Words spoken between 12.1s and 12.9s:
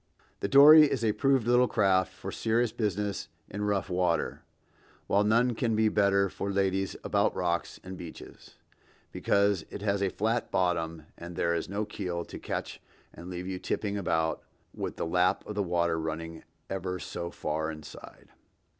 to catch